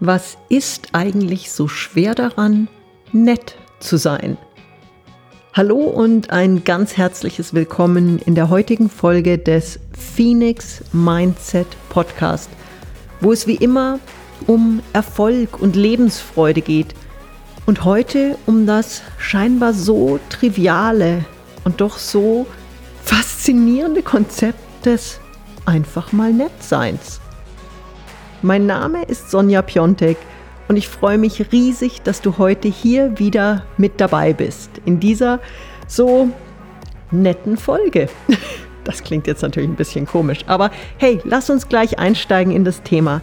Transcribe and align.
Was 0.00 0.38
ist 0.48 0.90
eigentlich 0.92 1.50
so 1.50 1.66
schwer 1.66 2.14
daran, 2.14 2.68
nett 3.10 3.56
zu 3.80 3.96
sein? 3.96 4.38
Hallo 5.54 5.78
und 5.78 6.30
ein 6.30 6.62
ganz 6.62 6.96
herzliches 6.96 7.52
Willkommen 7.52 8.20
in 8.20 8.36
der 8.36 8.48
heutigen 8.48 8.90
Folge 8.90 9.38
des 9.38 9.80
Phoenix 9.90 10.84
Mindset 10.92 11.66
Podcast, 11.88 12.48
wo 13.20 13.32
es 13.32 13.48
wie 13.48 13.56
immer 13.56 13.98
um 14.46 14.82
Erfolg 14.92 15.60
und 15.60 15.74
Lebensfreude 15.74 16.60
geht 16.60 16.94
und 17.66 17.82
heute 17.82 18.38
um 18.46 18.68
das 18.68 19.02
scheinbar 19.18 19.74
so 19.74 20.20
triviale 20.28 21.24
und 21.64 21.80
doch 21.80 21.98
so 21.98 22.46
faszinierende 23.02 24.02
Konzept 24.02 24.86
des 24.86 25.18
einfach 25.66 26.12
mal 26.12 26.32
Nettseins. 26.32 27.20
Mein 28.42 28.66
Name 28.66 29.02
ist 29.02 29.32
Sonja 29.32 29.62
Piontek 29.62 30.16
und 30.68 30.76
ich 30.76 30.86
freue 30.86 31.18
mich 31.18 31.50
riesig, 31.50 32.02
dass 32.02 32.20
du 32.20 32.38
heute 32.38 32.68
hier 32.68 33.18
wieder 33.18 33.66
mit 33.78 34.00
dabei 34.00 34.32
bist 34.32 34.70
in 34.84 35.00
dieser 35.00 35.40
so 35.88 36.30
netten 37.10 37.56
Folge. 37.56 38.08
Das 38.84 39.02
klingt 39.02 39.26
jetzt 39.26 39.42
natürlich 39.42 39.68
ein 39.68 39.76
bisschen 39.76 40.06
komisch, 40.06 40.38
aber 40.46 40.70
hey, 40.96 41.20
lass 41.24 41.50
uns 41.50 41.68
gleich 41.68 41.98
einsteigen 41.98 42.54
in 42.54 42.64
das 42.64 42.82
Thema 42.84 43.20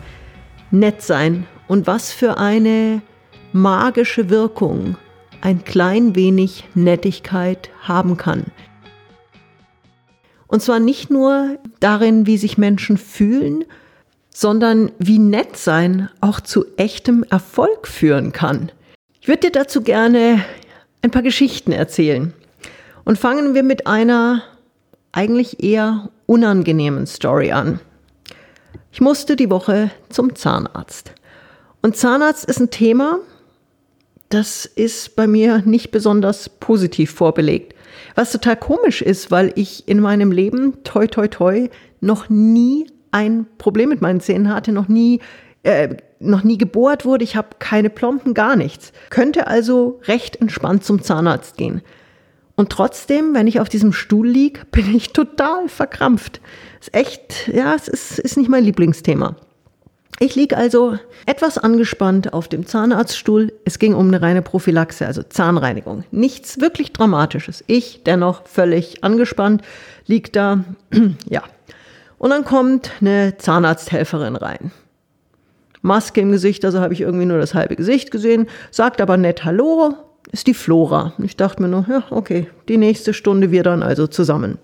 nett 0.70 1.02
sein 1.02 1.48
und 1.68 1.88
was 1.88 2.12
für 2.12 2.38
eine 2.38 3.02
magische 3.52 4.30
Wirkung 4.30 4.96
ein 5.42 5.64
klein 5.64 6.16
wenig 6.16 6.66
Nettigkeit 6.76 7.72
haben 7.82 8.16
kann. 8.16 8.44
Und 10.46 10.62
zwar 10.62 10.80
nicht 10.80 11.10
nur 11.10 11.58
darin, 11.80 12.28
wie 12.28 12.38
sich 12.38 12.60
Menschen 12.60 12.98
fühlen, 12.98 13.66
sondern 14.36 14.92
wie 15.00 15.18
nett 15.18 15.56
sein 15.56 16.10
auch 16.20 16.42
zu 16.42 16.66
echtem 16.76 17.24
Erfolg 17.24 17.88
führen 17.88 18.34
kann. 18.34 18.70
Ich 19.22 19.30
würde 19.30 19.48
dir 19.48 19.52
dazu 19.52 19.82
gerne 19.82 20.44
ein 21.02 21.10
paar 21.10 21.22
Geschichten 21.22 21.72
erzählen. 21.72 22.34
Und 23.06 23.18
fangen 23.18 23.54
wir 23.54 23.64
mit 23.64 23.88
einer 23.88 24.44
eigentlich 25.14 25.64
eher 25.64 26.10
unangenehmen 26.26 27.08
Story 27.08 27.54
an. 27.54 27.80
Ich 28.92 29.00
musste 29.00 29.38
die 29.38 29.50
Woche 29.50 29.90
zum 30.10 30.36
Zahnarzt. 30.36 31.14
Und 31.82 31.96
Zahnarzt 31.96 32.44
ist 32.44 32.60
ein 32.60 32.72
Thema, 32.72 33.20
das 34.28 34.66
ist 34.66 35.16
bei 35.16 35.28
mir 35.28 35.60
nicht 35.60 35.92
besonders 35.92 36.50
positiv 36.50 37.12
vorbelegt. 37.12 37.74
Was 38.16 38.34
total 38.34 38.58
komisch 38.58 39.02
ist, 39.02 39.32
weil 39.32 39.54
ich 39.56 39.88
in 39.88 40.02
meinem 40.02 40.34
Leben, 40.34 40.84
toi, 40.84 41.08
toi, 41.08 41.30
toi, 41.30 41.70
noch 42.02 42.28
nie 42.28 42.88
ein 43.16 43.48
Problem 43.58 43.90
mit 43.90 44.02
meinen 44.02 44.20
Zähnen 44.20 44.54
hatte, 44.54 44.74
noch 44.74 44.90
nie, 44.90 45.22
äh, 45.64 45.96
noch 46.20 46.44
nie 46.44 46.58
gebohrt 46.58 47.06
wurde, 47.06 47.24
ich 47.24 47.38
habe 47.38 47.48
keine 47.60 47.90
Plomben, 47.90 48.34
gar 48.34 48.58
nichts. 48.58 48.92
Könnte 49.10 49.48
also 49.48 50.02
recht 50.04 50.36
entspannt 50.36 50.84
zum 50.84 51.02
Zahnarzt 51.02 51.56
gehen. 51.56 51.82
Und 52.58 52.72
trotzdem, 52.72 53.34
wenn 53.34 53.48
ich 53.48 53.62
auf 53.62 53.70
diesem 53.70 53.94
Stuhl 53.94 54.28
lieg, 54.28 54.70
bin 54.72 54.94
ich 54.94 55.14
total 55.14 55.70
verkrampft. 55.70 56.42
Ist 56.82 56.94
echt, 56.94 57.48
ja, 57.48 57.74
es 57.74 57.88
ist, 57.88 58.20
ist 58.20 58.38
nicht 58.38 58.50
mein 58.50 58.66
Lieblingsthema. 58.66 59.38
Ich 60.20 60.36
liege 60.36 60.56
also 60.56 60.98
etwas 61.26 61.58
angespannt 61.58 62.34
auf 62.34 62.48
dem 62.48 62.66
Zahnarztstuhl. 62.66 63.52
Es 63.66 63.80
ging 63.80 63.94
um 63.94 64.08
eine 64.08 64.22
reine 64.22 64.42
Prophylaxe, 64.42 65.06
also 65.06 65.24
Zahnreinigung. 65.24 66.04
Nichts 66.12 66.62
wirklich 66.62 66.94
Dramatisches. 66.94 67.64
Ich, 67.68 68.04
dennoch 68.04 68.46
völlig 68.46 69.04
angespannt, 69.04 69.62
lieg 70.06 70.32
da. 70.32 70.64
ja, 71.30 71.44
und 72.18 72.30
dann 72.30 72.46
kommt 72.46 72.92
eine 73.02 73.38
Zahnarzthelferin 73.38 74.36
rein. 74.36 74.72
Maske 75.82 76.22
im 76.22 76.32
Gesicht, 76.32 76.66
also 76.66 76.80
habe 76.80 76.94
ich 76.94 77.02
irgendwie 77.02 77.26
nur 77.26 77.38
das 77.38 77.54
halbe 77.54 77.76
Gesicht 77.76 78.12
gesehen, 78.12 78.48
sagt 78.72 79.02
aber 79.02 79.18
nett 79.18 79.46
Hallo, 79.46 79.94
ist 80.32 80.48
die 80.48 80.54
Flora. 80.54 81.14
Ich 81.20 81.38
dachte 81.38 81.62
mir 81.62 81.68
nur, 81.68 81.86
ja, 81.88 82.04
okay, 82.10 82.48
die 82.68 82.78
nächste 82.78 83.14
Stunde 83.14 83.52
wir 83.52 83.64
dann 83.64 83.84
also 83.84 84.08
zusammen. 84.08 84.58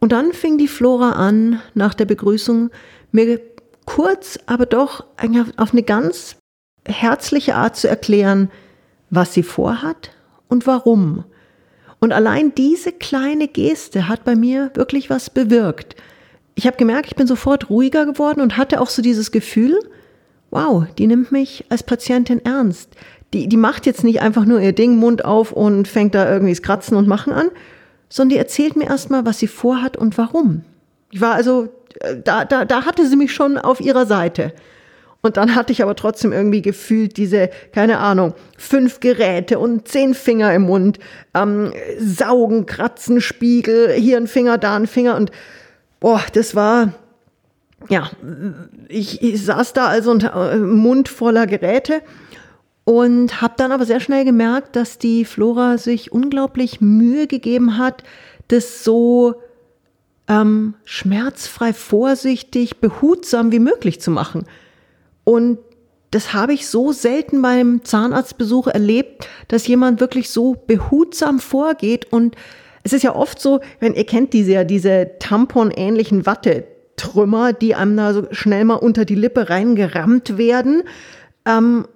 Und 0.00 0.12
dann 0.12 0.32
fing 0.32 0.58
die 0.58 0.68
Flora 0.68 1.12
an, 1.12 1.60
nach 1.74 1.94
der 1.94 2.04
Begrüßung 2.04 2.70
mir 3.10 3.40
kurz, 3.84 4.38
aber 4.46 4.66
doch 4.66 5.04
auf 5.56 5.72
eine 5.72 5.82
ganz 5.82 6.36
herzliche 6.86 7.54
Art 7.54 7.76
zu 7.76 7.88
erklären, 7.88 8.50
was 9.10 9.32
sie 9.32 9.42
vorhat 9.42 10.10
und 10.48 10.66
warum. 10.66 11.24
Und 12.00 12.12
allein 12.12 12.54
diese 12.54 12.92
kleine 12.92 13.48
Geste 13.48 14.08
hat 14.08 14.24
bei 14.24 14.36
mir 14.36 14.70
wirklich 14.74 15.10
was 15.10 15.30
bewirkt. 15.30 15.96
Ich 16.54 16.66
habe 16.66 16.76
gemerkt, 16.76 17.06
ich 17.08 17.16
bin 17.16 17.26
sofort 17.26 17.70
ruhiger 17.70 18.06
geworden 18.06 18.40
und 18.40 18.56
hatte 18.56 18.80
auch 18.80 18.88
so 18.88 19.02
dieses 19.02 19.30
Gefühl, 19.30 19.78
wow, 20.50 20.84
die 20.96 21.06
nimmt 21.06 21.32
mich 21.32 21.64
als 21.68 21.82
Patientin 21.82 22.44
ernst. 22.44 22.90
Die, 23.32 23.48
die 23.48 23.56
macht 23.56 23.86
jetzt 23.86 24.04
nicht 24.04 24.22
einfach 24.22 24.44
nur 24.44 24.60
ihr 24.60 24.72
Ding, 24.72 24.96
Mund 24.96 25.24
auf 25.24 25.52
und 25.52 25.86
fängt 25.86 26.14
da 26.14 26.30
irgendwie 26.30 26.52
das 26.52 26.62
Kratzen 26.62 26.96
und 26.96 27.06
Machen 27.06 27.32
an, 27.32 27.48
sondern 28.08 28.30
die 28.30 28.38
erzählt 28.38 28.76
mir 28.76 28.86
erstmal, 28.86 29.26
was 29.26 29.38
sie 29.38 29.48
vorhat 29.48 29.96
und 29.96 30.16
warum. 30.16 30.62
Ich 31.10 31.20
war 31.20 31.34
also, 31.34 31.68
äh, 32.00 32.16
da, 32.22 32.44
da, 32.44 32.64
da 32.64 32.86
hatte 32.86 33.06
sie 33.06 33.16
mich 33.16 33.32
schon 33.32 33.58
auf 33.58 33.80
ihrer 33.80 34.06
Seite. 34.06 34.52
Und 35.20 35.36
dann 35.36 35.54
hatte 35.54 35.72
ich 35.72 35.82
aber 35.82 35.96
trotzdem 35.96 36.32
irgendwie 36.32 36.62
gefühlt 36.62 37.16
diese, 37.16 37.50
keine 37.72 37.98
Ahnung, 37.98 38.34
fünf 38.56 39.00
Geräte 39.00 39.58
und 39.58 39.88
zehn 39.88 40.14
Finger 40.14 40.54
im 40.54 40.62
Mund, 40.62 41.00
ähm, 41.34 41.72
Saugen, 41.98 42.66
Kratzen, 42.66 43.20
Spiegel, 43.20 43.92
hier 43.92 44.16
ein 44.16 44.28
Finger, 44.28 44.58
da 44.58 44.76
ein 44.76 44.86
Finger 44.86 45.16
und 45.16 45.32
boah, 45.98 46.22
das 46.34 46.54
war, 46.54 46.92
ja, 47.88 48.10
ich, 48.88 49.20
ich 49.20 49.44
saß 49.44 49.72
da 49.72 49.86
also 49.86 50.12
unter 50.12 50.52
äh, 50.52 50.56
Mund 50.56 51.08
voller 51.08 51.48
Geräte 51.48 52.02
und 52.84 53.42
habe 53.42 53.54
dann 53.56 53.72
aber 53.72 53.84
sehr 53.84 54.00
schnell 54.00 54.24
gemerkt, 54.24 54.76
dass 54.76 54.98
die 54.98 55.24
Flora 55.24 55.78
sich 55.78 56.12
unglaublich 56.12 56.80
Mühe 56.80 57.26
gegeben 57.26 57.76
hat, 57.76 58.04
das 58.46 58.84
so 58.84 59.34
ähm, 60.28 60.74
schmerzfrei, 60.84 61.72
vorsichtig, 61.72 62.78
behutsam 62.80 63.50
wie 63.50 63.58
möglich 63.58 64.00
zu 64.00 64.10
machen. 64.12 64.46
Und 65.28 65.58
das 66.10 66.32
habe 66.32 66.54
ich 66.54 66.68
so 66.68 66.90
selten 66.90 67.42
beim 67.42 67.84
Zahnarztbesuch 67.84 68.66
erlebt, 68.66 69.28
dass 69.48 69.66
jemand 69.66 70.00
wirklich 70.00 70.30
so 70.30 70.56
behutsam 70.66 71.38
vorgeht. 71.38 72.10
Und 72.10 72.34
es 72.82 72.94
ist 72.94 73.02
ja 73.02 73.14
oft 73.14 73.38
so, 73.38 73.60
wenn 73.78 73.92
ihr 73.92 74.06
kennt 74.06 74.32
diese 74.32 74.52
ja, 74.52 74.64
diese 74.64 75.10
Tampon-ähnlichen 75.18 76.24
Wattetrümmer, 76.24 77.52
die 77.52 77.74
einem 77.74 77.94
da 77.98 78.14
so 78.14 78.26
schnell 78.30 78.64
mal 78.64 78.76
unter 78.76 79.04
die 79.04 79.16
Lippe 79.16 79.50
reingerammt 79.50 80.38
werden. 80.38 80.82
Ähm, 81.44 81.86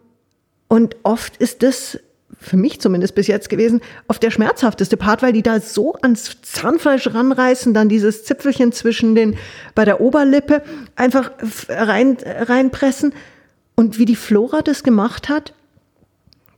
und 0.69 0.97
oft 1.03 1.39
ist 1.39 1.63
das 1.63 1.99
für 2.43 2.57
mich 2.57 2.81
zumindest 2.81 3.15
bis 3.15 3.27
jetzt 3.27 3.49
gewesen, 3.49 3.81
oft 4.09 4.23
der 4.23 4.31
schmerzhafteste 4.31 4.97
Part, 4.97 5.23
weil 5.23 5.33
die 5.33 5.43
da 5.43 5.61
so 5.61 5.95
ans 6.03 6.43
Zahnfleisch 6.43 7.07
ranreißen, 7.15 7.73
dann 7.73 7.89
dieses 7.89 8.25
Zipfelchen 8.25 8.73
zwischen 8.73 9.15
den, 9.15 9.37
bei 9.75 9.85
der 9.85 10.01
Oberlippe 10.01 10.63
einfach 10.97 11.31
rein, 11.69 12.19
reinpressen. 12.25 13.15
Und 13.75 13.99
wie 13.99 14.05
die 14.05 14.17
Flora 14.17 14.61
das 14.63 14.83
gemacht 14.83 15.29
hat, 15.29 15.55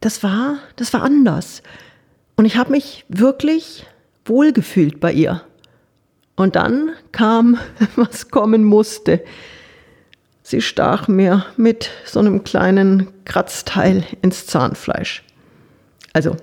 das 0.01 0.23
war, 0.23 0.59
das 0.77 0.93
war 0.93 1.03
anders. 1.03 1.63
Und 2.37 2.45
ich 2.45 2.57
habe 2.57 2.73
mich 2.73 3.05
wirklich 3.09 3.87
wohlgefühlt 4.25 5.01
bei 5.01 5.13
ihr. 5.13 5.43
Und 6.37 6.57
dann 6.57 6.91
kam, 7.13 7.59
was 7.97 8.31
kommen 8.31 8.65
musste. 8.65 9.23
Sie 10.43 10.61
stach 10.61 11.09
mir 11.09 11.47
mit 11.57 11.91
so 12.05 12.19
einem 12.19 12.45
kleinen 12.45 13.09
Kratzteil 13.25 14.05
ins 14.21 14.47
Zahnfleisch. 14.47 15.23
Also, 16.15 16.37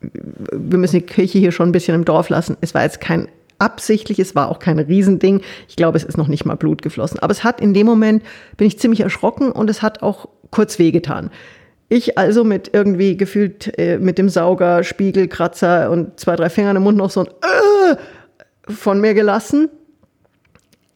wir 0.00 0.78
müssen 0.78 1.00
die 1.00 1.06
Kirche 1.06 1.38
hier 1.38 1.50
schon 1.50 1.70
ein 1.70 1.72
bisschen 1.72 1.96
im 1.96 2.04
Dorf 2.04 2.28
lassen. 2.28 2.56
Es 2.60 2.74
war 2.74 2.84
jetzt 2.84 3.00
kein 3.00 3.28
absichtlich, 3.58 4.18
es 4.18 4.34
war 4.34 4.48
auch 4.48 4.58
kein 4.58 4.78
Riesending. 4.78 5.42
Ich 5.68 5.76
glaube, 5.76 5.98
es 5.98 6.04
ist 6.04 6.16
noch 6.16 6.28
nicht 6.28 6.44
mal 6.44 6.54
Blut 6.54 6.82
geflossen. 6.82 7.18
Aber 7.18 7.32
es 7.32 7.44
hat 7.44 7.60
in 7.60 7.74
dem 7.74 7.86
Moment, 7.86 8.22
bin 8.56 8.66
ich 8.66 8.78
ziemlich 8.78 9.00
erschrocken 9.00 9.52
und 9.52 9.68
es 9.68 9.82
hat 9.82 10.02
auch 10.02 10.28
kurz 10.50 10.78
wehgetan. 10.78 11.30
Ich 11.88 12.16
also 12.16 12.44
mit 12.44 12.70
irgendwie 12.72 13.16
gefühlt 13.16 13.76
äh, 13.78 13.98
mit 13.98 14.16
dem 14.16 14.28
Sauger, 14.28 14.84
Spiegel, 14.84 15.28
Kratzer 15.28 15.90
und 15.90 16.18
zwei, 16.18 16.36
drei 16.36 16.48
Fingern 16.48 16.76
im 16.76 16.84
Mund 16.84 16.96
noch 16.96 17.10
so 17.10 17.20
ein 17.20 17.26
äh, 17.26 17.96
von 18.72 19.00
mir 19.00 19.14
gelassen. 19.14 19.68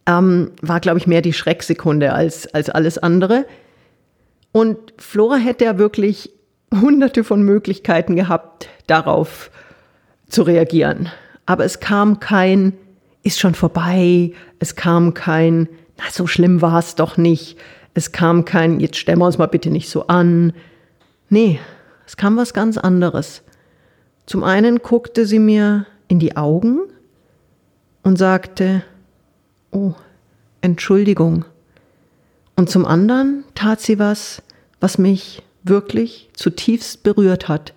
Ähm, 0.07 0.53
war, 0.63 0.81
glaube 0.81 0.99
ich, 0.99 1.07
mehr 1.07 1.23
die 1.23 1.33
Schrecksekunde 1.33 2.13
als, 2.13 2.47
als 2.55 2.71
alles 2.71 2.99
andere. 2.99 3.47
Und 4.53 4.95
Flora 4.99 5.37
hätte 5.37 5.65
ja 5.65 5.79
wirklich 5.79 6.31
hunderte 6.81 7.25
von 7.25 7.43
Möglichkeiten 7.43 8.17
gehabt, 8.17 8.69
darauf 8.87 9.51
zu 10.29 10.43
reagieren. 10.43 11.11
Aber 11.47 11.65
es 11.65 11.81
kam 11.81 12.21
kein, 12.21 12.73
ist 13.23 13.41
schon 13.41 13.55
vorbei, 13.55 14.33
es 14.59 14.77
kam 14.77 15.15
kein, 15.15 15.69
na, 15.99 16.05
so 16.11 16.27
schlimm 16.27 16.63
war 16.63 16.79
es 16.79 16.95
doch 16.95 17.17
nicht, 17.17 17.59
es 17.95 18.13
kam 18.13 18.45
kein, 18.45 18.81
jetzt 18.81 18.97
stellen 18.97 19.19
wir 19.19 19.27
uns 19.27 19.39
mal 19.39 19.47
bitte 19.47 19.71
nicht 19.71 19.89
so 19.89 20.07
an. 20.09 20.53
Nee, 21.29 21.61
es 22.07 22.17
kam 22.17 22.37
was 22.37 22.53
ganz 22.53 22.77
anderes. 22.77 23.43
Zum 24.27 24.43
einen 24.43 24.79
guckte 24.79 25.27
sie 25.27 25.39
mir 25.39 25.87
in 26.09 26.19
die 26.19 26.37
Augen 26.37 26.81
und 28.03 28.17
sagte, 28.17 28.83
oh, 29.71 29.95
Entschuldigung. 30.61 31.45
Und 32.57 32.71
zum 32.71 32.87
anderen 32.87 33.45
tat 33.55 33.81
sie 33.81 33.99
was, 33.99 34.43
was 34.81 34.99
mich 34.99 35.43
wirklich 35.65 36.31
zutiefst 36.35 37.03
berührt 37.03 37.49
hat. 37.49 37.75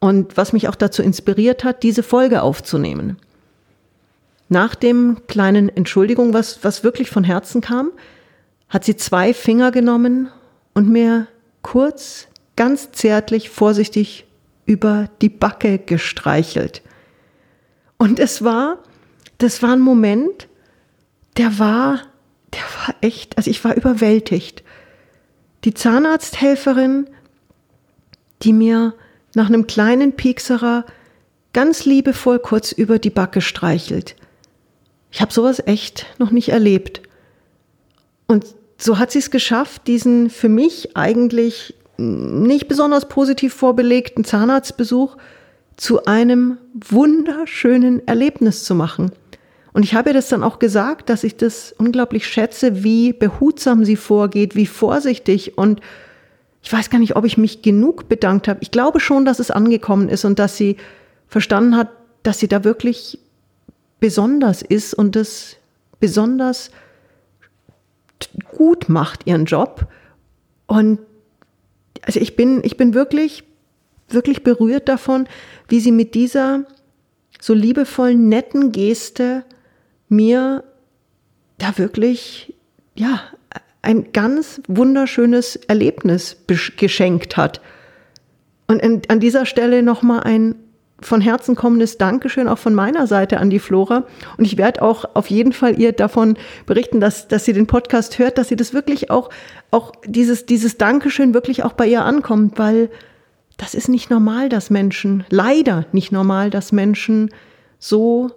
Und 0.00 0.36
was 0.36 0.52
mich 0.52 0.68
auch 0.68 0.76
dazu 0.76 1.02
inspiriert 1.02 1.64
hat, 1.64 1.82
diese 1.82 2.02
Folge 2.02 2.42
aufzunehmen. 2.42 3.18
Nach 4.48 4.74
dem 4.74 5.26
kleinen 5.26 5.68
Entschuldigung, 5.68 6.32
was, 6.32 6.64
was 6.64 6.84
wirklich 6.84 7.10
von 7.10 7.24
Herzen 7.24 7.60
kam, 7.60 7.90
hat 8.68 8.84
sie 8.84 8.96
zwei 8.96 9.34
Finger 9.34 9.72
genommen 9.72 10.30
und 10.72 10.88
mir 10.88 11.26
kurz, 11.62 12.28
ganz 12.56 12.92
zärtlich, 12.92 13.50
vorsichtig 13.50 14.26
über 14.64 15.08
die 15.20 15.28
Backe 15.28 15.78
gestreichelt. 15.78 16.82
Und 17.98 18.20
es 18.20 18.44
war, 18.44 18.78
das 19.38 19.62
war 19.62 19.72
ein 19.72 19.80
Moment, 19.80 20.48
der 21.36 21.58
war, 21.58 22.02
der 22.52 22.60
war 22.60 22.94
echt, 23.00 23.36
also 23.36 23.50
ich 23.50 23.62
war 23.64 23.74
überwältigt. 23.74 24.62
Die 25.64 25.74
Zahnarzthelferin, 25.74 27.08
die 28.42 28.52
mir 28.52 28.94
nach 29.34 29.48
einem 29.48 29.66
kleinen 29.66 30.12
Piekserer 30.12 30.84
ganz 31.52 31.84
liebevoll 31.84 32.38
kurz 32.38 32.72
über 32.72 32.98
die 32.98 33.10
Backe 33.10 33.40
streichelt. 33.40 34.14
Ich 35.10 35.20
habe 35.20 35.32
sowas 35.32 35.60
echt 35.66 36.06
noch 36.18 36.30
nicht 36.30 36.50
erlebt. 36.50 37.02
Und 38.26 38.44
so 38.76 38.98
hat 38.98 39.10
sie 39.10 39.18
es 39.18 39.30
geschafft, 39.30 39.86
diesen 39.86 40.30
für 40.30 40.48
mich 40.48 40.96
eigentlich 40.96 41.74
nicht 41.96 42.68
besonders 42.68 43.08
positiv 43.08 43.54
vorbelegten 43.54 44.24
Zahnarztbesuch 44.24 45.16
zu 45.76 46.04
einem 46.04 46.58
wunderschönen 46.74 48.06
Erlebnis 48.06 48.64
zu 48.64 48.74
machen. 48.74 49.12
Und 49.72 49.82
ich 49.82 49.94
habe 49.94 50.10
ihr 50.10 50.14
das 50.14 50.28
dann 50.28 50.42
auch 50.42 50.58
gesagt, 50.58 51.10
dass 51.10 51.24
ich 51.24 51.36
das 51.36 51.74
unglaublich 51.76 52.26
schätze, 52.26 52.82
wie 52.82 53.12
behutsam 53.12 53.84
sie 53.84 53.96
vorgeht, 53.96 54.56
wie 54.56 54.66
vorsichtig. 54.66 55.58
Und 55.58 55.80
ich 56.62 56.72
weiß 56.72 56.90
gar 56.90 56.98
nicht, 56.98 57.16
ob 57.16 57.24
ich 57.24 57.38
mich 57.38 57.62
genug 57.62 58.08
bedankt 58.08 58.48
habe. 58.48 58.60
Ich 58.62 58.70
glaube 58.70 59.00
schon, 59.00 59.24
dass 59.24 59.38
es 59.38 59.50
angekommen 59.50 60.08
ist 60.08 60.24
und 60.24 60.38
dass 60.38 60.56
sie 60.56 60.76
verstanden 61.28 61.76
hat, 61.76 61.90
dass 62.22 62.38
sie 62.38 62.48
da 62.48 62.64
wirklich 62.64 63.18
besonders 64.00 64.62
ist 64.62 64.94
und 64.94 65.16
das 65.16 65.56
besonders 66.00 66.70
gut 68.56 68.88
macht, 68.88 69.26
ihren 69.26 69.44
Job. 69.44 69.86
Und 70.66 70.98
also 72.02 72.20
ich 72.20 72.36
bin, 72.36 72.62
ich 72.64 72.76
bin 72.76 72.94
wirklich, 72.94 73.44
wirklich 74.08 74.42
berührt 74.42 74.88
davon, 74.88 75.28
wie 75.68 75.80
sie 75.80 75.92
mit 75.92 76.14
dieser 76.14 76.64
so 77.40 77.54
liebevollen, 77.54 78.28
netten 78.28 78.72
Geste 78.72 79.44
mir 80.08 80.64
da 81.58 81.76
wirklich, 81.76 82.54
ja, 82.94 83.20
ein 83.82 84.12
ganz 84.12 84.60
wunderschönes 84.68 85.56
Erlebnis 85.56 86.36
geschenkt 86.76 87.36
hat. 87.36 87.60
Und 88.66 89.10
an 89.10 89.20
dieser 89.20 89.46
Stelle 89.46 89.82
nochmal 89.82 90.20
ein 90.24 90.56
von 91.00 91.20
Herzen 91.20 91.54
kommendes 91.54 91.96
Dankeschön 91.96 92.48
auch 92.48 92.58
von 92.58 92.74
meiner 92.74 93.06
Seite 93.06 93.38
an 93.38 93.50
die 93.50 93.60
Flora. 93.60 94.04
Und 94.36 94.44
ich 94.44 94.56
werde 94.58 94.82
auch 94.82 95.04
auf 95.14 95.30
jeden 95.30 95.52
Fall 95.52 95.78
ihr 95.78 95.92
davon 95.92 96.36
berichten, 96.66 97.00
dass, 97.00 97.28
dass 97.28 97.44
sie 97.44 97.52
den 97.52 97.66
Podcast 97.66 98.18
hört, 98.18 98.36
dass 98.36 98.48
sie 98.48 98.56
das 98.56 98.74
wirklich 98.74 99.10
auch, 99.10 99.30
auch 99.70 99.92
dieses, 100.04 100.46
dieses 100.46 100.76
Dankeschön 100.76 101.34
wirklich 101.34 101.62
auch 101.62 101.72
bei 101.72 101.86
ihr 101.86 102.04
ankommt, 102.04 102.58
weil 102.58 102.90
das 103.56 103.74
ist 103.74 103.88
nicht 103.88 104.10
normal, 104.10 104.48
dass 104.48 104.70
Menschen, 104.70 105.24
leider 105.30 105.86
nicht 105.92 106.10
normal, 106.10 106.50
dass 106.50 106.72
Menschen 106.72 107.30
so 107.78 108.30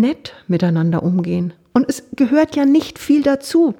nett 0.00 0.34
miteinander 0.48 1.02
umgehen. 1.02 1.52
Und 1.72 1.88
es 1.88 2.04
gehört 2.14 2.56
ja 2.56 2.64
nicht 2.64 2.98
viel 2.98 3.22
dazu. 3.22 3.74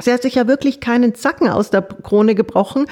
Sie 0.00 0.12
hat 0.12 0.22
sich 0.22 0.34
ja 0.34 0.46
wirklich 0.46 0.80
keinen 0.80 1.14
Zacken 1.14 1.48
aus 1.48 1.70
der 1.70 1.82
Krone 1.82 2.34
gebrochen, 2.34 2.86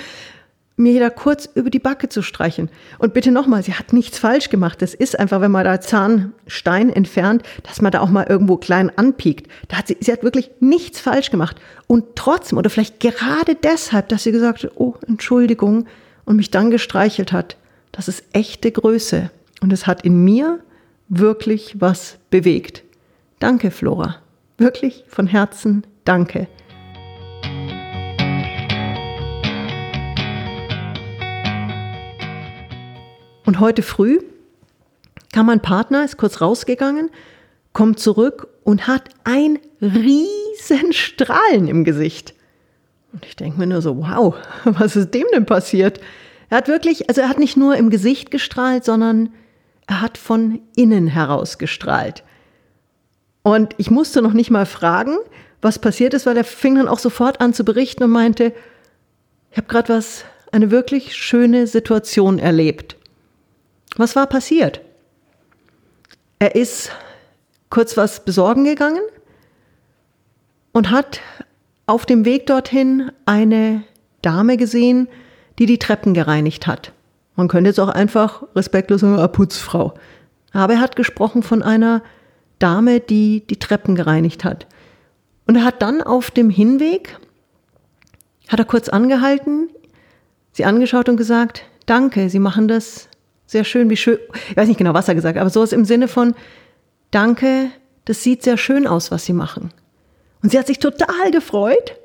mir 0.77 0.99
da 0.99 1.11
kurz 1.11 1.49
über 1.55 1.71
die 1.71 1.79
Backe 1.79 2.09
zu 2.09 2.23
streichen. 2.23 2.69
Und 2.99 3.15
bitte 3.15 3.31
nochmal, 3.31 3.63
sie 3.63 3.75
hat 3.75 3.93
nichts 3.93 4.19
falsch 4.19 4.51
gemacht. 4.51 4.83
Das 4.83 4.93
ist 4.93 5.19
einfach, 5.19 5.41
wenn 5.41 5.53
man 5.53 5.65
da 5.65 5.81
Zahnstein 5.81 6.91
entfernt, 6.91 7.43
dass 7.63 7.81
man 7.81 7.93
da 7.93 8.01
auch 8.01 8.11
mal 8.11 8.27
irgendwo 8.29 8.57
klein 8.57 8.91
anpiekt. 8.97 9.49
Da 9.69 9.77
hat 9.77 9.87
sie, 9.87 9.97
sie 10.01 10.13
hat 10.13 10.25
wirklich 10.25 10.51
nichts 10.61 10.99
falsch 10.99 11.31
gemacht. 11.31 11.61
Und 11.87 12.17
trotzdem, 12.17 12.59
oder 12.59 12.71
vielleicht 12.71 12.99
gerade 12.99 13.55
deshalb, 13.55 14.09
dass 14.09 14.25
sie 14.25 14.33
gesagt 14.33 14.65
hat, 14.65 14.73
oh, 14.75 14.95
Entschuldigung, 15.07 15.87
und 16.25 16.37
mich 16.37 16.51
dann 16.51 16.71
gestreichelt 16.71 17.33
hat, 17.33 17.57
das 17.93 18.09
ist 18.09 18.25
echte 18.33 18.73
Größe. 18.73 19.31
Und 19.61 19.73
es 19.73 19.87
hat 19.87 20.05
in 20.05 20.25
mir 20.25 20.59
wirklich 21.09 21.81
was 21.81 22.19
bewegt. 22.31 22.83
Danke, 23.39 23.71
Flora. 23.71 24.17
Wirklich 24.59 25.05
von 25.09 25.27
Herzen 25.27 25.87
danke. 26.05 26.49
Und 33.47 33.61
heute 33.61 33.83
früh 33.83 34.21
kam 35.33 35.47
mein 35.47 35.61
Partner, 35.61 36.05
ist 36.05 36.17
kurz 36.17 36.41
rausgegangen, 36.41 37.11
kommt 37.73 37.99
zurück 37.99 38.49
und 38.63 38.87
hat 38.87 39.11
ein 39.25 39.59
riesen 39.83 40.93
Strahlen 40.93 41.69
im 41.69 41.85
Gesicht. 41.85 42.35
Und 43.13 43.27
ich 43.27 43.37
denke 43.37 43.59
mir 43.59 43.67
nur 43.67 43.83
so, 43.83 43.99
wow, 43.99 44.35
was 44.65 44.97
ist 44.97 45.13
dem 45.13 45.27
denn 45.33 45.47
passiert? 45.47 46.01
Er 46.51 46.59
hat 46.59 46.69
wirklich, 46.69 47.09
also 47.09 47.21
er 47.21 47.29
hat 47.29 47.39
nicht 47.39 47.57
nur 47.57 47.77
im 47.77 47.91
Gesicht 47.91 48.31
gestrahlt, 48.31 48.85
sondern 48.85 49.33
er 49.87 50.01
hat 50.01 50.19
von 50.19 50.61
innen 50.77 51.07
heraus 51.07 51.59
gestrahlt. 51.59 52.23
Und 53.43 53.75
ich 53.79 53.91
musste 53.91 54.23
noch 54.23 54.33
nicht 54.33 54.51
mal 54.51 54.67
fragen, 54.67 55.17
was 55.61 55.79
passiert 55.79 56.15
ist, 56.15 56.27
weil 56.27 56.37
er 56.37 56.45
fing 56.45 56.77
dann 56.77 56.89
auch 56.89 56.99
sofort 56.99 57.41
an 57.41 57.53
zu 57.55 57.65
berichten 57.65 58.05
und 58.05 58.11
meinte, 58.11 58.53
ich 59.51 59.57
habe 59.57 59.69
gerade 59.69 59.91
was, 59.91 60.25
eine 60.53 60.71
wirklich 60.71 61.15
schöne 61.17 61.67
Situation 61.67 62.39
erlebt. 62.39 62.97
Was 63.97 64.17
war 64.17 64.27
passiert? 64.27 64.81
Er 66.39 66.55
ist 66.55 66.91
kurz 67.71 67.97
was 67.97 68.25
besorgen 68.25 68.65
gegangen 68.65 69.03
und 70.73 70.91
hat 70.91 71.21
auf 71.87 72.07
dem 72.07 72.25
Weg 72.25 72.47
dorthin 72.47 73.11
eine 73.27 73.85
Dame 74.23 74.57
gesehen, 74.57 75.09
die 75.59 75.67
die 75.67 75.79
Treppen 75.79 76.15
gereinigt 76.15 76.67
hat. 76.67 76.93
Man 77.37 77.49
könnte 77.49 77.69
jetzt 77.69 77.81
auch 77.81 77.89
einfach 77.89 78.45
respektlos 78.55 79.01
sagen, 79.01 79.19
eine 79.19 79.29
Putzfrau. 79.29 79.95
Aber 80.53 80.75
er 80.75 80.81
hat 80.81 80.97
gesprochen 80.97 81.43
von 81.43 81.63
einer 81.63 82.03
Dame, 82.59 83.01
die 83.01 83.45
die 83.47 83.59
Treppen 83.59 83.95
gereinigt 83.95 84.45
hat. 84.45 84.67
Und 85.47 85.57
er 85.57 85.65
hat 85.65 85.83
dann 85.83 86.01
auf 86.01 86.31
dem 86.31 86.49
Hinweg, 86.49 87.19
hat 88.49 88.61
er 88.61 88.65
kurz 88.65 88.89
angehalten, 88.89 89.69
sie 90.53 90.65
angeschaut 90.65 91.09
und 91.09 91.17
gesagt, 91.17 91.65
danke, 91.87 92.31
Sie 92.31 92.39
machen 92.39 92.69
das 92.69 93.09
sehr 93.47 93.65
schön, 93.65 93.91
wie 93.91 93.97
schön, 93.97 94.19
ich 94.49 94.57
weiß 94.57 94.69
nicht 94.69 94.79
genau, 94.79 94.95
was 94.95 95.09
er 95.09 95.15
gesagt 95.15 95.37
hat, 95.37 95.41
aber 95.41 95.51
sowas 95.51 95.73
im 95.73 95.85
Sinne 95.85 96.09
von, 96.09 96.35
danke, 97.11 97.71
das 98.05 98.23
sieht 98.23 98.43
sehr 98.43 98.57
schön 98.57 98.87
aus, 98.87 99.11
was 99.11 99.25
Sie 99.25 99.33
machen. 99.33 99.71
Und 100.43 100.51
sie 100.51 100.59
hat 100.59 100.67
sich 100.67 100.79
total 100.79 101.31
gefreut. 101.31 101.97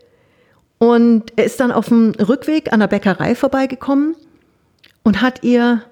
Und 0.78 1.34
er 1.36 1.44
ist 1.44 1.60
dann 1.60 1.74
auf 1.74 1.90
dem 1.90 2.12
Rückweg 2.12 2.72
an 2.72 2.80
der 2.80 2.88
Bäckerei 2.88 3.36
vorbeigekommen 3.36 4.16
und 5.04 5.22
hat 5.22 5.44
ihr 5.44 5.84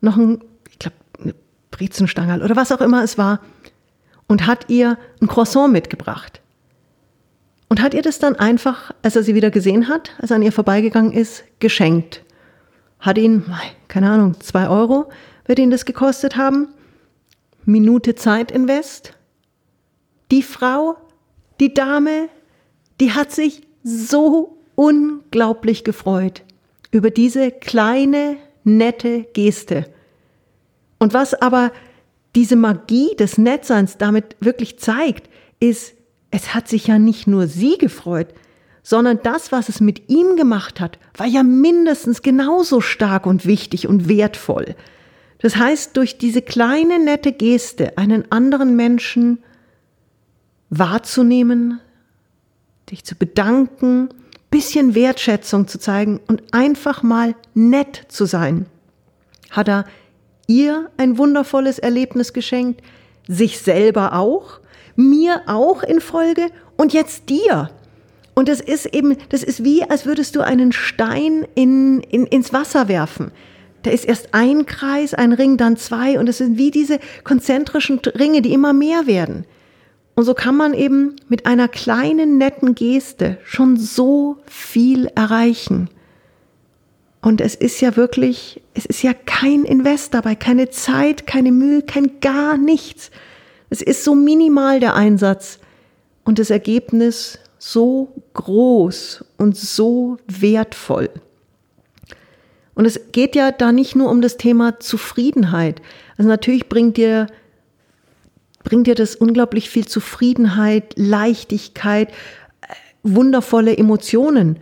noch 0.00 0.16
ein, 0.16 0.42
ich 0.70 0.78
glaube, 0.78 0.96
eine 1.20 1.34
Brezenstangerl 1.70 2.42
oder 2.42 2.56
was 2.56 2.72
auch 2.72 2.80
immer 2.80 3.02
es 3.02 3.18
war, 3.18 3.40
und 4.26 4.46
hat 4.46 4.68
ihr 4.68 4.98
ein 5.20 5.26
Croissant 5.26 5.72
mitgebracht. 5.72 6.40
Und 7.68 7.80
hat 7.82 7.94
ihr 7.94 8.02
das 8.02 8.18
dann 8.18 8.36
einfach, 8.36 8.92
als 9.02 9.16
er 9.16 9.22
sie 9.22 9.34
wieder 9.34 9.50
gesehen 9.50 9.88
hat, 9.88 10.12
als 10.20 10.30
er 10.30 10.36
an 10.36 10.42
ihr 10.42 10.52
vorbeigegangen 10.52 11.12
ist, 11.12 11.44
geschenkt 11.58 12.22
hat 13.02 13.18
ihn, 13.18 13.44
keine 13.88 14.10
Ahnung, 14.10 14.40
zwei 14.40 14.68
Euro 14.68 15.10
wird 15.44 15.58
ihn 15.58 15.70
das 15.70 15.84
gekostet 15.84 16.36
haben. 16.36 16.68
Minute 17.64 18.14
Zeit 18.14 18.50
invest. 18.50 19.14
Die 20.30 20.42
Frau, 20.42 20.96
die 21.60 21.74
Dame, 21.74 22.28
die 23.00 23.12
hat 23.12 23.32
sich 23.32 23.62
so 23.82 24.56
unglaublich 24.76 25.84
gefreut 25.84 26.42
über 26.92 27.10
diese 27.10 27.50
kleine, 27.50 28.36
nette 28.64 29.26
Geste. 29.32 29.86
Und 30.98 31.14
was 31.14 31.34
aber 31.34 31.72
diese 32.34 32.56
Magie 32.56 33.14
des 33.16 33.38
Nettseins 33.38 33.98
damit 33.98 34.36
wirklich 34.40 34.78
zeigt, 34.78 35.28
ist, 35.60 35.94
es 36.30 36.54
hat 36.54 36.68
sich 36.68 36.86
ja 36.86 36.98
nicht 36.98 37.26
nur 37.26 37.46
sie 37.46 37.76
gefreut, 37.78 38.28
sondern 38.82 39.20
das, 39.22 39.52
was 39.52 39.68
es 39.68 39.80
mit 39.80 40.08
ihm 40.08 40.36
gemacht 40.36 40.80
hat, 40.80 40.98
war 41.16 41.26
ja 41.26 41.42
mindestens 41.42 42.22
genauso 42.22 42.80
stark 42.80 43.26
und 43.26 43.46
wichtig 43.46 43.86
und 43.86 44.08
wertvoll. 44.08 44.74
Das 45.38 45.56
heißt, 45.56 45.96
durch 45.96 46.18
diese 46.18 46.42
kleine 46.42 46.98
nette 46.98 47.32
Geste 47.32 47.98
einen 47.98 48.30
anderen 48.30 48.76
Menschen 48.76 49.38
wahrzunehmen, 50.70 51.80
dich 52.90 53.04
zu 53.04 53.14
bedanken, 53.14 54.08
bisschen 54.52 54.94
Wertschätzung 54.94 55.66
zu 55.66 55.80
zeigen 55.80 56.20
und 56.28 56.42
einfach 56.52 57.02
mal 57.02 57.34
nett 57.54 58.04
zu 58.06 58.26
sein, 58.26 58.66
hat 59.50 59.68
er 59.68 59.84
ihr 60.46 60.90
ein 60.98 61.18
wundervolles 61.18 61.80
Erlebnis 61.80 62.32
geschenkt, 62.32 62.82
sich 63.26 63.58
selber 63.58 64.12
auch, 64.14 64.60
mir 64.94 65.42
auch 65.46 65.82
in 65.82 66.00
Folge 66.00 66.46
und 66.76 66.92
jetzt 66.92 67.28
dir. 67.28 67.70
Und 68.34 68.48
das 68.48 68.60
ist 68.60 68.86
eben, 68.86 69.16
das 69.30 69.42
ist 69.42 69.64
wie, 69.64 69.82
als 69.84 70.06
würdest 70.06 70.36
du 70.36 70.42
einen 70.42 70.72
Stein 70.72 71.46
in, 71.54 72.00
in, 72.00 72.26
ins 72.26 72.52
Wasser 72.52 72.88
werfen. 72.88 73.32
Da 73.82 73.90
ist 73.90 74.04
erst 74.04 74.28
ein 74.32 74.66
Kreis, 74.66 75.12
ein 75.12 75.32
Ring, 75.32 75.56
dann 75.56 75.76
zwei 75.76 76.18
und 76.18 76.28
es 76.28 76.38
sind 76.38 76.56
wie 76.56 76.70
diese 76.70 77.00
konzentrischen 77.24 77.98
Ringe, 78.00 78.42
die 78.42 78.52
immer 78.52 78.72
mehr 78.72 79.06
werden. 79.06 79.44
Und 80.22 80.26
so 80.26 80.34
kann 80.34 80.56
man 80.56 80.72
eben 80.72 81.16
mit 81.26 81.46
einer 81.46 81.66
kleinen, 81.66 82.38
netten 82.38 82.76
Geste 82.76 83.38
schon 83.42 83.76
so 83.76 84.36
viel 84.46 85.08
erreichen. 85.16 85.90
Und 87.20 87.40
es 87.40 87.56
ist 87.56 87.80
ja 87.80 87.96
wirklich, 87.96 88.62
es 88.72 88.86
ist 88.86 89.02
ja 89.02 89.14
kein 89.14 89.64
Invest 89.64 90.14
dabei, 90.14 90.36
keine 90.36 90.70
Zeit, 90.70 91.26
keine 91.26 91.50
Mühe, 91.50 91.82
kein 91.82 92.20
gar 92.20 92.56
nichts. 92.56 93.10
Es 93.68 93.82
ist 93.82 94.04
so 94.04 94.14
minimal 94.14 94.78
der 94.78 94.94
Einsatz 94.94 95.58
und 96.22 96.38
das 96.38 96.50
Ergebnis 96.50 97.40
so 97.58 98.12
groß 98.34 99.24
und 99.38 99.56
so 99.56 100.18
wertvoll. 100.28 101.10
Und 102.76 102.84
es 102.84 103.10
geht 103.10 103.34
ja 103.34 103.50
da 103.50 103.72
nicht 103.72 103.96
nur 103.96 104.08
um 104.08 104.22
das 104.22 104.36
Thema 104.36 104.78
Zufriedenheit. 104.78 105.82
Also 106.16 106.28
natürlich 106.28 106.68
bringt 106.68 106.96
dir, 106.96 107.26
bringt 108.64 108.86
dir 108.86 108.94
das 108.94 109.16
unglaublich 109.16 109.70
viel 109.70 109.86
Zufriedenheit, 109.86 110.94
Leichtigkeit, 110.96 112.10
äh, 112.10 112.74
wundervolle 113.02 113.76
Emotionen. 113.76 114.58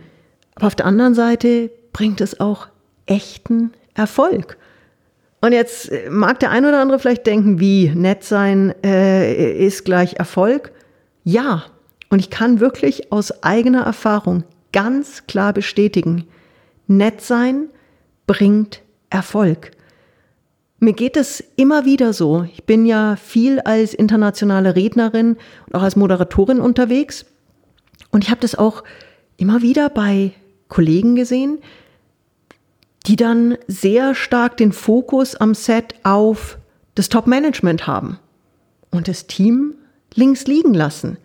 Aber 0.55 0.67
auf 0.67 0.75
der 0.75 0.85
anderen 0.85 1.13
Seite 1.13 1.71
bringt 1.93 2.21
es 2.21 2.39
auch 2.39 2.67
echten 3.05 3.71
Erfolg. 3.93 4.57
Und 5.41 5.53
jetzt 5.53 5.91
äh, 5.91 6.09
mag 6.09 6.39
der 6.39 6.51
ein 6.51 6.65
oder 6.65 6.79
andere 6.79 6.99
vielleicht 6.99 7.25
denken, 7.25 7.59
wie 7.59 7.89
nett 7.89 8.23
sein 8.23 8.73
äh, 8.83 9.65
ist 9.65 9.85
gleich 9.85 10.13
Erfolg. 10.15 10.71
Ja, 11.23 11.63
und 12.09 12.19
ich 12.19 12.29
kann 12.29 12.59
wirklich 12.59 13.11
aus 13.11 13.43
eigener 13.43 13.83
Erfahrung 13.83 14.43
ganz 14.71 15.27
klar 15.27 15.53
bestätigen, 15.53 16.27
nett 16.87 17.21
sein 17.21 17.69
bringt 18.27 18.81
Erfolg. 19.09 19.71
Mir 20.83 20.93
geht 20.93 21.15
es 21.15 21.43
immer 21.57 21.85
wieder 21.85 22.11
so. 22.11 22.47
Ich 22.51 22.63
bin 22.63 22.87
ja 22.87 23.15
viel 23.15 23.59
als 23.59 23.93
internationale 23.93 24.75
Rednerin 24.75 25.37
und 25.67 25.75
auch 25.75 25.83
als 25.83 25.95
Moderatorin 25.95 26.59
unterwegs. 26.59 27.25
Und 28.09 28.23
ich 28.23 28.31
habe 28.31 28.41
das 28.41 28.55
auch 28.55 28.83
immer 29.37 29.61
wieder 29.61 29.89
bei 29.89 30.31
Kollegen 30.69 31.13
gesehen, 31.13 31.59
die 33.05 33.15
dann 33.15 33.59
sehr 33.67 34.15
stark 34.15 34.57
den 34.57 34.71
Fokus 34.71 35.35
am 35.35 35.53
Set 35.53 35.93
auf 36.01 36.57
das 36.95 37.09
Top-Management 37.09 37.85
haben 37.85 38.17
und 38.89 39.07
das 39.07 39.27
Team 39.27 39.75
links 40.15 40.47
liegen 40.47 40.73
lassen. 40.73 41.17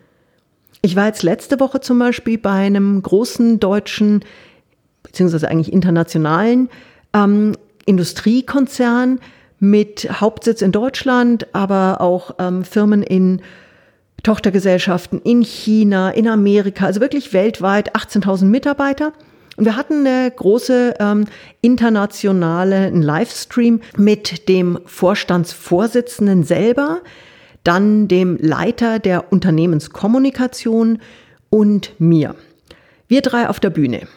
Ich 0.83 0.97
war 0.97 1.07
jetzt 1.07 1.23
letzte 1.23 1.61
Woche 1.61 1.81
zum 1.81 1.99
Beispiel 1.99 2.37
bei 2.37 2.67
einem 2.67 3.01
großen 3.01 3.59
deutschen, 3.59 4.23
beziehungsweise 5.03 5.49
eigentlich 5.49 5.73
internationalen 5.73 6.69
ähm, 7.15 7.53
Industriekonzern 7.87 9.19
mit 9.59 10.09
Hauptsitz 10.21 10.63
in 10.63 10.73
Deutschland, 10.73 11.47
aber 11.55 12.01
auch 12.01 12.35
ähm, 12.39 12.65
Firmen 12.65 13.03
in 13.03 13.41
Tochtergesellschaften 14.23 15.21
in 15.23 15.43
China, 15.43 16.11
in 16.11 16.27
Amerika, 16.27 16.87
also 16.87 17.01
wirklich 17.01 17.33
weltweit 17.33 17.95
18.000 17.95 18.47
Mitarbeiter. 18.47 19.13
Und 19.57 19.65
wir 19.65 19.77
hatten 19.77 20.07
eine 20.07 20.31
große 20.31 20.95
ähm, 20.99 21.27
internationale 21.63 22.91
Livestream 22.91 23.81
mit 23.97 24.49
dem 24.49 24.79
Vorstandsvorsitzenden 24.85 26.43
selber, 26.45 27.01
dann 27.65 28.09
dem 28.09 28.37
Leiter 28.41 28.99
der 28.99 29.33
Unternehmenskommunikation 29.33 30.99
und 31.49 31.93
mir. 31.99 32.35
Wir 33.09 33.23
drei 33.23 33.49
auf 33.49 33.61
der 33.61 33.71
Bühne. 33.71 34.09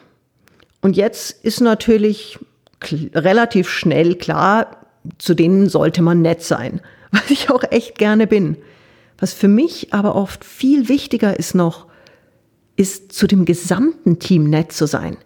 Und 0.82 0.98
jetzt 0.98 1.44
ist 1.44 1.62
natürlich 1.62 2.40
relativ 2.82 3.70
schnell 3.70 4.16
klar, 4.16 4.79
zu 5.18 5.34
denen 5.34 5.70
sollte 5.70 6.02
man 6.02 6.22
nett 6.22 6.44
sein, 6.44 6.82
was 7.12 7.30
ich 7.30 7.50
auch 7.50 7.64
echt 7.72 7.98
gerne 7.98 8.28
bin. 8.28 8.58
Was 9.18 9.34
für 9.34 9.48
mich 9.48 9.94
aber 9.94 10.16
oft 10.16 10.46
viel 10.46 10.88
wichtiger 10.88 11.38
ist 11.38 11.54
noch, 11.56 11.88
ist 12.76 13.12
zu 13.12 13.28
dem 13.28 13.44
gesamten 13.44 14.20
Team 14.20 14.50
nett 14.50 14.72
zu 14.72 14.88
sein. 14.88 15.18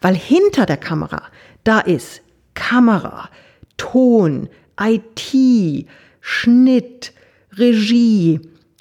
Weil 0.00 0.14
hinter 0.14 0.66
der 0.66 0.76
Kamera, 0.76 1.24
da 1.64 1.80
ist 1.80 2.22
Kamera, 2.54 3.28
Ton, 3.76 4.48
IT, 4.80 5.86
Schnitt, 6.20 7.12
Regie, 7.52 8.40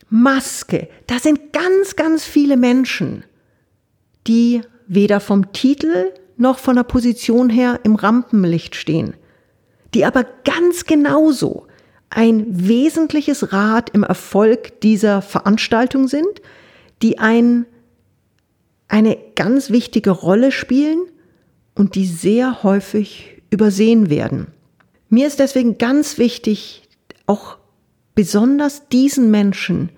Maske. 0.09 0.87
Da 1.07 1.19
sind 1.19 1.53
ganz, 1.53 1.95
ganz 1.95 2.25
viele 2.25 2.57
Menschen, 2.57 3.23
die 4.27 4.61
weder 4.87 5.19
vom 5.19 5.51
Titel 5.51 6.11
noch 6.37 6.59
von 6.59 6.75
der 6.75 6.83
Position 6.83 7.49
her 7.49 7.79
im 7.83 7.95
Rampenlicht 7.95 8.75
stehen, 8.75 9.13
die 9.93 10.05
aber 10.05 10.25
ganz 10.43 10.85
genauso 10.85 11.67
ein 12.09 12.45
wesentliches 12.67 13.53
Rad 13.53 13.91
im 13.91 14.03
Erfolg 14.03 14.81
dieser 14.81 15.21
Veranstaltung 15.21 16.07
sind, 16.07 16.41
die 17.01 17.19
ein 17.19 17.65
eine 18.87 19.17
ganz 19.35 19.69
wichtige 19.69 20.09
Rolle 20.09 20.51
spielen 20.51 20.99
und 21.75 21.93
die 21.93 22.07
sehr 22.07 22.63
häufig 22.63 23.41
übersehen 23.51 24.09
werden. 24.09 24.47
Mir 25.09 25.27
ist 25.27 25.39
deswegen 25.39 25.77
ganz 25.77 26.17
wichtig, 26.17 26.83
auch 27.27 27.57
besonders 28.15 28.89
diesen 28.89 29.29
Menschen 29.31 29.89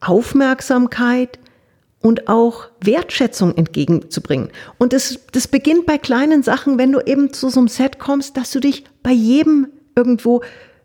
Aufmerksamkeit 0.00 1.38
und 2.00 2.28
auch 2.28 2.68
Wertschätzung 2.80 3.56
entgegenzubringen. 3.56 4.50
Und 4.78 4.92
das, 4.92 5.18
das 5.32 5.48
beginnt 5.48 5.86
bei 5.86 5.98
kleinen 5.98 6.42
Sachen, 6.42 6.78
wenn 6.78 6.92
du 6.92 7.00
eben 7.00 7.32
zu 7.32 7.48
so 7.48 7.60
einem 7.60 7.68
Set 7.68 7.98
kommst, 7.98 8.36
dass 8.36 8.52
du 8.52 8.60
dich 8.60 8.84
bei 9.02 9.10
jedem 9.10 9.68
irgendwo 9.96 10.42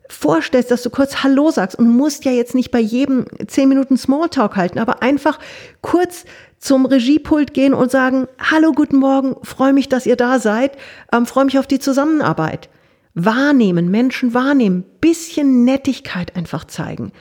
vorstellst, 0.10 0.72
dass 0.72 0.84
du 0.84 0.89
kurz 0.89 1.24
Hallo 1.24 1.51
sagst 1.51 1.77
und 1.77 1.89
musst 1.89 2.25
ja 2.25 2.32
jetzt 2.32 2.55
nicht 2.55 2.72
bei 2.72 2.79
jedem 2.79 3.25
zehn 3.48 3.70
Minuten 3.70 3.98
Smalltalk 3.98 4.55
halten, 4.55 4.79
aber 4.79 5.01
einfach 5.01 5.39
kurz 5.82 6.25
zum 6.60 6.86
Regiepult 6.86 7.53
gehen 7.53 7.74
und 7.74 7.91
sagen, 7.91 8.27
Hallo, 8.39 8.72
guten 8.72 8.98
Morgen, 8.98 9.36
freue 9.43 9.74
mich, 9.74 9.89
dass 9.89 10.05
ihr 10.05 10.15
da 10.15 10.39
seid, 10.39 10.77
ähm, 11.12 11.25
freue 11.25 11.46
mich 11.46 11.60
auf 11.60 11.67
die 11.67 11.79
Zusammenarbeit. 11.79 12.70
Wahrnehmen, 13.15 13.91
Menschen 13.91 14.34
wahrnehmen, 14.34 14.84
bisschen 15.00 15.65
Nettigkeit 15.65 16.36
einfach 16.36 16.65
zeigen. 16.65 17.12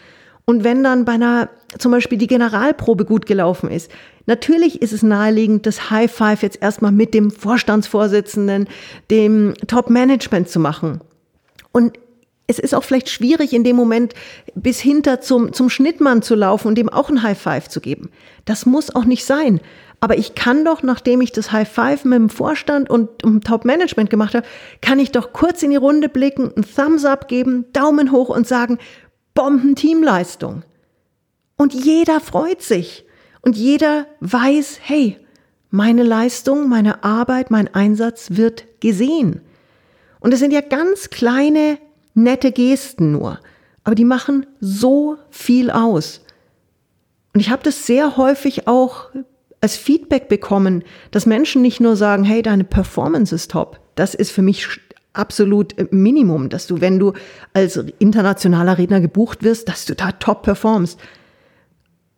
Und 0.45 0.65
wenn 0.65 0.83
dann 0.83 1.05
bei 1.05 1.13
einer, 1.13 1.51
zum 1.79 1.93
Beispiel 1.93 2.19
die 2.19 2.27
Generalprobe 2.27 3.05
gut 3.05 3.27
gelaufen 3.27 3.71
ist, 3.71 3.91
natürlich 4.27 4.83
ist 4.83 4.93
es 4.93 5.03
naheliegend, 5.03 5.67
das 5.67 5.91
High 5.91 6.13
Five 6.13 6.43
jetzt 6.43 6.63
erstmal 6.63 6.93
mit 6.93 7.15
dem 7.15 7.31
Vorstandsvorsitzenden, 7.31 8.69
dem 9.11 9.55
Top-Management 9.67 10.49
zu 10.49 10.61
machen. 10.61 11.01
Und 11.73 11.99
es 12.47 12.59
ist 12.59 12.75
auch 12.75 12.85
vielleicht 12.85 13.09
schwierig, 13.09 13.53
in 13.53 13.65
dem 13.65 13.77
Moment 13.77 14.15
bis 14.55 14.81
hinter 14.81 15.21
zum, 15.21 15.53
zum 15.53 15.71
Schnittmann 15.71 16.23
zu 16.23 16.35
laufen 16.35 16.69
und 16.69 16.77
dem 16.77 16.89
auch 16.89 17.09
ein 17.09 17.23
High 17.23 17.41
Five 17.41 17.69
zu 17.69 17.81
geben. 17.81 18.11
Das 18.45 18.67
muss 18.67 18.95
auch 18.95 19.05
nicht 19.05 19.25
sein. 19.25 19.61
Aber 20.01 20.19
ich 20.19 20.35
kann 20.35 20.65
doch, 20.65 20.83
nachdem 20.83 21.21
ich 21.21 21.31
das 21.31 21.53
High 21.53 21.69
Five 21.69 22.05
mit 22.05 22.19
dem 22.19 22.29
Vorstand 22.29 22.91
und 22.91 23.23
dem 23.23 23.41
Top 23.41 23.65
Management 23.65 24.11
gemacht 24.11 24.35
habe, 24.35 24.47
kann 24.81 24.99
ich 24.99 25.13
doch 25.13 25.33
kurz 25.33 25.63
in 25.63 25.71
die 25.71 25.77
Runde 25.77 26.09
blicken, 26.09 26.51
ein 26.57 26.65
Thumbs 26.65 27.05
up 27.05 27.29
geben, 27.29 27.67
Daumen 27.73 28.11
hoch 28.11 28.29
und 28.29 28.47
sagen, 28.47 28.79
Bomben-Teamleistung. 29.35 30.65
Und 31.57 31.75
jeder 31.75 32.21
freut 32.21 32.63
sich. 32.63 33.05
Und 33.43 33.57
jeder 33.57 34.07
weiß, 34.21 34.79
hey, 34.83 35.19
meine 35.71 36.03
Leistung, 36.03 36.69
meine 36.69 37.03
Arbeit, 37.03 37.51
mein 37.51 37.73
Einsatz 37.75 38.29
wird 38.33 38.81
gesehen. 38.81 39.41
Und 40.21 40.33
es 40.33 40.41
sind 40.41 40.53
ja 40.53 40.61
ganz 40.61 41.11
kleine 41.11 41.79
nette 42.15 42.53
Gesten 42.53 43.13
nur, 43.13 43.41
aber 43.85 43.95
die 43.95 44.05
machen 44.05 44.47
so 44.61 45.17
viel 45.31 45.71
aus. 45.71 46.21
Und 47.35 47.41
ich 47.41 47.51
habe 47.51 47.63
das 47.63 47.87
sehr 47.87 48.17
häufig 48.17 48.69
auch 48.69 49.11
als 49.61 49.77
Feedback 49.77 50.29
bekommen, 50.29 50.85
dass 51.11 51.25
Menschen 51.25 51.63
nicht 51.63 51.81
nur 51.81 51.97
sagen, 51.97 52.25
hey, 52.25 52.43
deine 52.43 52.65
Performance 52.65 53.35
ist 53.35 53.51
top. 53.51 53.81
Das 53.95 54.15
ist 54.15 54.31
für 54.31 54.43
mich 54.43 54.69
absolut 55.13 55.79
äh, 55.79 55.87
Minimum, 55.91 56.49
dass 56.49 56.67
du, 56.67 56.81
wenn 56.81 56.99
du 56.99 57.13
als 57.53 57.77
internationaler 57.99 58.79
Redner 58.79 59.01
gebucht 59.01 59.43
wirst, 59.43 59.69
dass 59.69 59.85
du 59.85 59.95
da 59.95 60.13
top 60.13 60.43
performst. 60.43 60.99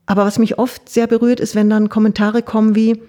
Aber 0.06 0.24
was 0.24 0.38
mich 0.38 0.58
oft 0.58 0.88
sehr 0.88 1.06
berührt, 1.06 1.40
ist, 1.40 1.54
wenn 1.54 1.70
dann 1.70 1.88
Kommentare 1.88 2.42
kommen 2.42 2.74
wie, 2.74 3.00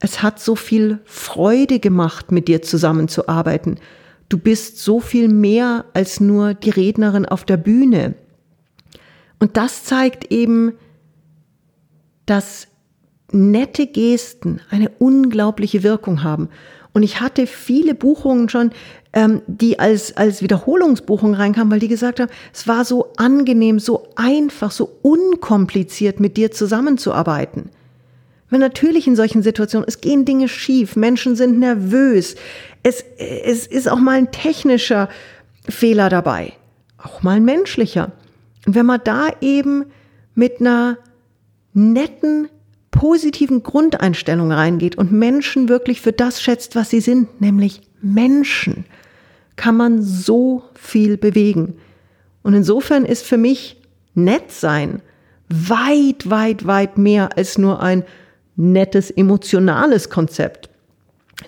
es 0.00 0.22
hat 0.22 0.40
so 0.40 0.56
viel 0.56 1.00
Freude 1.04 1.78
gemacht, 1.78 2.30
mit 2.30 2.48
dir 2.48 2.62
zusammenzuarbeiten. 2.62 3.78
Du 4.28 4.38
bist 4.38 4.78
so 4.78 5.00
viel 5.00 5.28
mehr 5.28 5.84
als 5.94 6.20
nur 6.20 6.54
die 6.54 6.70
Rednerin 6.70 7.26
auf 7.26 7.44
der 7.44 7.56
Bühne. 7.56 8.14
Und 9.38 9.56
das 9.56 9.84
zeigt 9.84 10.30
eben, 10.32 10.72
dass 12.26 12.68
nette 13.32 13.86
Gesten 13.86 14.60
eine 14.70 14.90
unglaubliche 14.98 15.82
Wirkung 15.82 16.22
haben. 16.22 16.48
Und 16.94 17.02
ich 17.02 17.20
hatte 17.20 17.46
viele 17.46 17.94
Buchungen 17.94 18.48
schon, 18.48 18.70
ähm, 19.12 19.42
die 19.46 19.78
als, 19.78 20.16
als 20.16 20.42
Wiederholungsbuchung 20.42 21.34
reinkamen, 21.34 21.70
weil 21.70 21.80
die 21.80 21.88
gesagt 21.88 22.20
haben, 22.20 22.30
es 22.52 22.66
war 22.66 22.84
so 22.84 23.12
angenehm, 23.16 23.78
so 23.80 24.08
einfach, 24.14 24.70
so 24.70 24.90
unkompliziert 25.02 26.20
mit 26.20 26.36
dir 26.36 26.52
zusammenzuarbeiten. 26.52 27.70
Weil 28.48 28.60
natürlich 28.60 29.08
in 29.08 29.16
solchen 29.16 29.42
Situationen, 29.42 29.88
es 29.88 30.00
gehen 30.00 30.24
Dinge 30.24 30.48
schief, 30.48 30.94
Menschen 30.94 31.34
sind 31.34 31.58
nervös, 31.58 32.36
es, 32.84 33.04
es 33.18 33.66
ist 33.66 33.88
auch 33.88 33.98
mal 33.98 34.16
ein 34.16 34.30
technischer 34.30 35.08
Fehler 35.68 36.08
dabei, 36.08 36.52
auch 36.98 37.22
mal 37.22 37.36
ein 37.36 37.44
menschlicher. 37.44 38.12
Und 38.66 38.76
wenn 38.76 38.86
man 38.86 39.00
da 39.02 39.28
eben 39.40 39.86
mit 40.34 40.60
einer 40.60 40.98
netten, 41.72 42.48
positiven 43.04 43.62
Grundeinstellung 43.62 44.50
reingeht 44.50 44.96
und 44.96 45.12
Menschen 45.12 45.68
wirklich 45.68 46.00
für 46.00 46.12
das 46.12 46.40
schätzt, 46.40 46.74
was 46.74 46.88
sie 46.88 47.02
sind, 47.02 47.38
nämlich 47.38 47.82
Menschen, 48.00 48.86
kann 49.56 49.76
man 49.76 50.00
so 50.00 50.62
viel 50.72 51.18
bewegen. 51.18 51.74
Und 52.42 52.54
insofern 52.54 53.04
ist 53.04 53.26
für 53.26 53.36
mich 53.36 53.76
nett 54.14 54.50
sein 54.50 55.02
weit, 55.50 56.30
weit, 56.30 56.66
weit 56.66 56.96
mehr 56.96 57.36
als 57.36 57.58
nur 57.58 57.82
ein 57.82 58.04
nettes 58.56 59.10
emotionales 59.10 60.08
Konzept. 60.08 60.70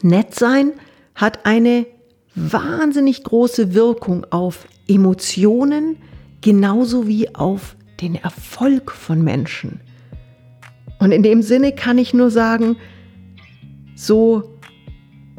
Nett 0.02 0.34
sein 0.34 0.72
hat 1.14 1.46
eine 1.46 1.86
wahnsinnig 2.34 3.24
große 3.24 3.72
Wirkung 3.72 4.26
auf 4.28 4.66
Emotionen, 4.86 5.96
genauso 6.42 7.06
wie 7.06 7.34
auf 7.34 7.76
den 8.02 8.14
Erfolg 8.14 8.92
von 8.92 9.24
Menschen. 9.24 9.80
Und 10.98 11.12
in 11.12 11.22
dem 11.22 11.42
Sinne 11.42 11.72
kann 11.72 11.98
ich 11.98 12.14
nur 12.14 12.30
sagen, 12.30 12.76
so 13.94 14.58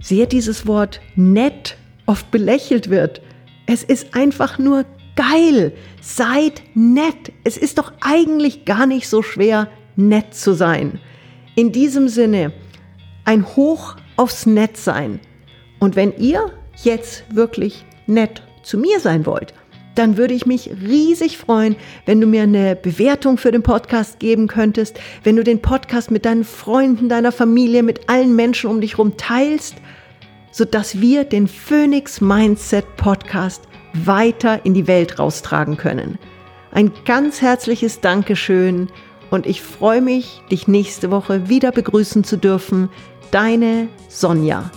sehr 0.02 0.26
dieses 0.26 0.68
Wort 0.68 1.02
nett 1.16 1.78
oft 2.06 2.30
belächelt 2.32 2.90
wird, 2.90 3.22
es 3.66 3.84
ist 3.84 4.16
einfach 4.16 4.60
nur 4.60 4.86
geil. 5.16 5.74
Seid 6.02 6.62
nett. 6.74 7.34
Es 7.44 7.58
ist 7.58 7.78
doch 7.78 7.92
eigentlich 8.00 8.66
gar 8.66 8.86
nicht 8.86 9.10
so 9.10 9.22
schwer, 9.22 9.68
nett 9.98 10.34
zu 10.34 10.54
sein. 10.54 11.00
In 11.56 11.72
diesem 11.72 12.08
Sinne, 12.08 12.54
ein 13.26 13.46
Hoch 13.46 13.98
aufs 14.16 14.46
Nettsein. 14.46 15.20
Und 15.80 15.96
wenn 15.96 16.16
ihr 16.18 16.54
jetzt 16.84 17.24
wirklich 17.34 17.86
nett 18.06 18.42
zu 18.64 18.78
mir 18.78 19.00
sein 19.00 19.26
wollt, 19.26 19.54
dann 19.98 20.18
würde 20.18 20.34
ich 20.34 20.46
mich 20.46 20.70
riesig 20.82 21.38
freuen, 21.38 21.76
wenn 22.06 22.22
du 22.22 22.28
mir 22.28 22.44
eine 22.44 22.76
Bewertung 22.76 23.38
für 23.38 23.52
den 23.52 23.64
Podcast 23.64 24.20
geben 24.20 24.48
könntest, 24.48 25.00
wenn 25.24 25.36
du 25.36 25.44
den 25.44 25.62
Podcast 25.62 26.12
mit 26.12 26.26
deinen 26.26 26.44
Freunden, 26.44 27.10
deiner 27.10 27.32
Familie, 27.32 27.84
mit 27.84 28.10
allen 28.10 28.36
Menschen 28.36 28.70
um 28.70 28.82
dich 28.82 28.94
herum 28.94 29.18
teilst, 29.18 29.76
sodass 30.52 31.02
wir 31.02 31.24
den 31.24 31.48
Phoenix 31.48 32.22
Mindset 32.22 32.96
Podcast 32.98 33.64
weiter 33.94 34.66
in 34.66 34.74
die 34.74 34.88
Welt 34.88 35.20
raustragen 35.20 35.78
können. 35.78 36.20
Ein 36.72 36.92
ganz 37.06 37.42
herzliches 37.42 38.02
Dankeschön 38.02 38.90
und 39.30 39.46
ich 39.46 39.62
freue 39.62 40.02
mich, 40.02 40.42
dich 40.52 40.68
nächste 40.68 41.12
Woche 41.12 41.50
wieder 41.50 41.72
begrüßen 41.72 42.24
zu 42.24 42.38
dürfen. 42.38 42.90
Deine 43.32 43.88
Sonja. 44.10 44.72